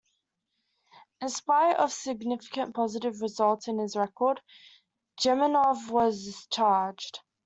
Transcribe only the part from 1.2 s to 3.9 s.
In spite of significant positive results in